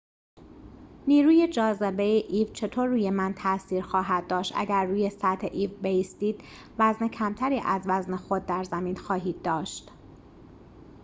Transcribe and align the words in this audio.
نیروی 1.07 1.47
جاذبه 1.47 2.03
ایو 2.03 2.47
چطور 2.53 2.87
روی 2.87 3.09
من 3.09 3.33
تاثیر 3.33 3.83
خواهد 3.83 4.27
داشت 4.27 4.53
اگر 4.55 4.85
روی 4.85 5.09
سطح 5.09 5.47
ایو 5.51 5.71
بایستید 5.83 6.41
وزن 6.79 7.07
کمتری 7.07 7.59
از 7.59 7.83
وزن 7.85 8.15
خود 8.15 8.45
در 8.45 8.63
زمین 8.63 8.95
خواهید 8.95 9.41
داشت 9.41 9.91